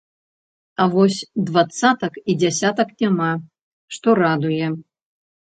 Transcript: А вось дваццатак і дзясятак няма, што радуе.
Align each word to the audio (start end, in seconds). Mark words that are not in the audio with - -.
А 0.81 0.87
вось 0.95 1.17
дваццатак 1.49 2.17
і 2.29 2.37
дзясятак 2.45 2.89
няма, 3.05 3.29
што 3.99 4.17
радуе. 4.23 4.73